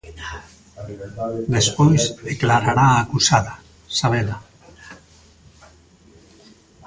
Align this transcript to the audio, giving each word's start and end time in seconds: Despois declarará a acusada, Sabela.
Despois 1.55 2.03
declarará 2.31 2.85
a 2.91 3.01
acusada, 3.03 3.53
Sabela. 3.97 4.37